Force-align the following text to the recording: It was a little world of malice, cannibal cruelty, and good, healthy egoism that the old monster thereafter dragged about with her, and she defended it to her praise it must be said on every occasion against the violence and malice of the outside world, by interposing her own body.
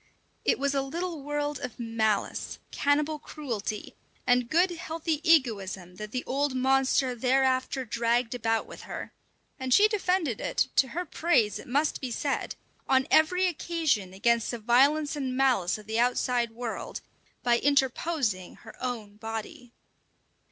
It 0.43 0.57
was 0.57 0.73
a 0.73 0.81
little 0.81 1.21
world 1.21 1.59
of 1.59 1.79
malice, 1.79 2.57
cannibal 2.71 3.19
cruelty, 3.19 3.93
and 4.25 4.49
good, 4.49 4.71
healthy 4.71 5.21
egoism 5.23 5.97
that 5.97 6.11
the 6.11 6.23
old 6.25 6.55
monster 6.55 7.13
thereafter 7.13 7.85
dragged 7.85 8.33
about 8.33 8.65
with 8.65 8.81
her, 8.89 9.13
and 9.59 9.71
she 9.71 9.87
defended 9.87 10.41
it 10.41 10.69
to 10.77 10.87
her 10.87 11.05
praise 11.05 11.59
it 11.59 11.67
must 11.67 12.01
be 12.01 12.09
said 12.09 12.55
on 12.89 13.05
every 13.11 13.45
occasion 13.45 14.11
against 14.11 14.49
the 14.49 14.57
violence 14.57 15.15
and 15.15 15.37
malice 15.37 15.77
of 15.77 15.85
the 15.85 15.99
outside 15.99 16.49
world, 16.49 17.01
by 17.43 17.59
interposing 17.59 18.55
her 18.55 18.75
own 18.83 19.17
body. 19.17 19.71